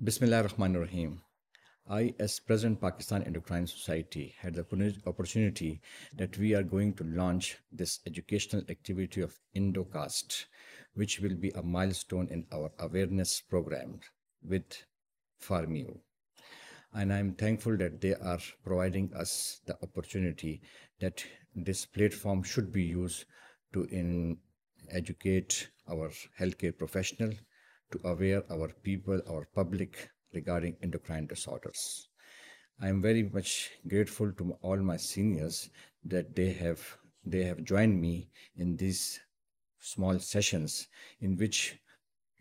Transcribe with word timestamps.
بسم 0.00 0.20
اللہ 0.20 0.36
رحمان 0.36 0.76
الرحیم 0.76 1.16
I 1.88 2.10
S 2.18 2.44
prime 2.46 3.66
society 3.66 4.28
opportunity 5.04 5.74
that 6.12 6.38
we 6.38 6.54
are 6.54 6.62
going 6.72 6.92
to 6.92 7.04
launch 7.06 7.54
this 7.72 7.98
educational 8.04 8.62
activity 8.68 9.22
of 9.22 9.38
Indo 9.54 9.84
cast 9.84 10.32
which 10.96 11.20
will 11.22 11.34
be 11.34 11.48
a 11.48 11.62
مائل 11.66 11.88
stone 11.88 12.26
awareness 12.30 13.32
program 13.48 13.96
with 14.42 14.74
for 15.42 15.64
mu 15.66 15.92
I 16.92 17.10
I 17.10 17.22
am 17.22 17.32
thank 17.34 17.62
full 17.62 17.76
that 17.76 18.02
they 18.02 18.12
are 18.20 18.38
providing 18.64 19.14
us 19.14 19.32
the 19.68 19.74
opportunity 19.80 20.56
that 21.00 21.20
this 21.56 21.86
platform 21.86 22.42
should 22.42 22.70
be 22.72 22.84
used 22.84 23.24
to 23.72 24.36
educate 24.90 25.68
our 25.90 26.10
healthcare 26.38 26.76
professional, 26.76 27.32
to 27.90 28.00
aware 28.04 28.42
our 28.50 28.68
people, 28.82 29.20
our 29.28 29.48
public 29.54 30.10
regarding 30.34 30.76
endocrine 30.82 31.26
disorders. 31.26 32.08
I 32.80 32.88
am 32.88 33.00
very 33.00 33.22
much 33.22 33.70
grateful 33.88 34.32
to 34.32 34.58
all 34.60 34.76
my 34.76 34.98
seniors 34.98 35.70
that 36.04 36.36
they 36.36 36.52
have 36.52 37.64
joined 37.64 38.00
me 38.00 38.28
in 38.56 38.76
these 38.76 39.18
small 39.80 40.18
sessions 40.18 40.88
in 41.20 41.36
which 41.36 41.78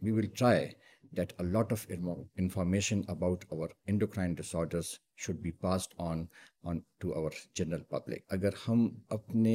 we 0.01 0.11
will 0.11 0.27
try 0.35 0.75
that 1.17 1.33
a lot 1.37 1.71
of 1.71 1.85
information 1.89 3.01
about 3.07 3.45
our 3.49 3.69
endocrine 3.85 4.33
dish 4.33 4.53
orders 4.55 4.93
should 5.17 5.39
be 5.41 5.51
passed 5.61 5.93
on 6.01 6.25
on 6.63 6.79
to 6.97 7.13
our 7.13 7.31
general 7.53 7.83
public 7.89 8.33
اگر 8.33 8.53
ہم 8.67 8.87
اپنے 9.09 9.55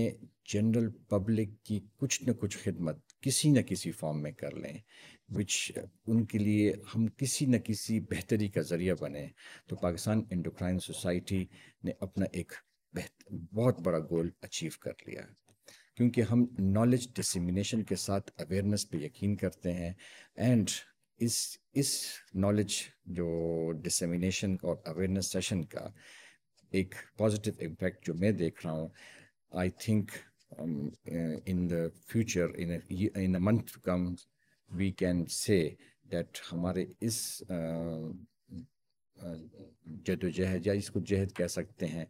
general 0.45 0.91
public 1.09 1.63
کی 1.63 1.81
کچھ 1.97 2.23
نہ 2.23 2.33
کچھ 2.33 2.59
خدمت 2.59 2.99
کسی 3.21 3.51
نہ 3.51 3.61
کسی 3.61 3.93
فارم 3.93 4.23
میں 4.23 4.33
کر 4.33 4.57
لیں 4.57 4.77
وچ 5.29 5.73
ان 6.07 6.25
کے 6.25 6.39
لیے 6.39 6.73
ہم 6.95 7.07
کسی 7.17 7.47
نہ 7.47 7.57
کسی 7.57 8.01
بہتری 8.11 8.49
کا 8.49 8.61
ذریعہ 8.61 8.95
بنیں 9.01 9.27
تو 9.69 9.77
پاکستان 9.77 10.23
انڈوکرائن 10.31 10.79
سوسائٹی 10.79 11.45
نے 11.85 11.93
اپنا 12.01 12.27
ایک 12.33 12.53
بہت 13.53 13.81
بڑا 13.81 13.99
گول 14.11 14.31
اچیو 14.43 14.71
کر 14.81 15.07
لیا 15.07 15.23
کیونکہ 15.97 16.23
ہم 16.23 16.45
نالج 16.59 17.07
ڈسمنیشن 17.15 17.83
کے 17.83 17.97
ساتھ 17.97 18.31
اویئرنیس 18.39 18.89
پہ 18.91 18.97
یقین 18.97 19.37
کرتے 19.37 19.73
ہیں 19.73 19.93
اینڈ 20.37 20.71
اس 21.21 21.37
اس 21.73 21.91
نالج 22.35 22.75
جو 23.17 23.29
ڈسمینیشن 23.85 24.55
اور 24.63 24.77
اویئرنیس 24.87 25.31
سیشن 25.33 25.65
کا 25.65 25.87
ایک 26.73 26.95
پازیٹیو 27.17 27.53
امپیکٹ 27.61 28.07
جو 28.07 28.15
میں 28.15 28.31
دیکھ 28.33 28.65
رہا 28.67 28.73
ہوں 28.73 28.89
I 29.53 29.71
think 29.85 30.11
in 31.47 31.69
the 31.71 31.87
future 32.09 32.55
in 33.17 33.43
month 33.43 33.79
come 33.85 34.07
we 34.71 34.91
can 34.93 35.25
say 35.27 35.59
date 36.07 36.41
ہمارے 36.53 36.85
اس 37.01 37.21
جد 40.05 40.25
و 40.25 40.29
جہد 40.29 40.67
یا 40.67 40.73
اس 40.73 40.91
کو 40.91 41.01
جہد 41.01 41.37
کہہ 41.37 41.47
سکتے 41.51 41.87
ہیں 41.87 42.05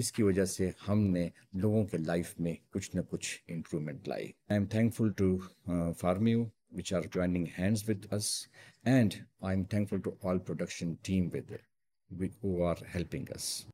اس 0.00 0.12
کی 0.12 0.22
وجہ 0.22 0.44
سے 0.46 0.70
ہم 0.88 1.06
نے 1.08 1.28
لوگوں 1.54 1.84
کے 1.86 1.98
لائف 1.98 2.38
میں 2.40 2.54
کچھ 2.70 2.94
نہ 2.96 3.00
کچھ 3.10 3.28
امپرومنٹ 3.48 4.08
لائی 4.08 4.24
I 4.24 4.58
am 4.58 4.66
thank 4.66 4.94
full 4.94 5.12
to 5.12 5.36
فارمیو 6.00 6.44
which 6.76 6.92
are 6.92 7.02
joining 7.04 7.46
hands 7.46 7.86
with 7.86 8.12
us, 8.12 8.48
and 8.84 9.24
I'm 9.42 9.64
thankful 9.64 10.00
to 10.00 10.16
all 10.22 10.38
production 10.38 10.98
team 11.02 11.32
who 12.42 12.62
are 12.62 12.76
helping 12.92 13.28
us. 13.32 13.64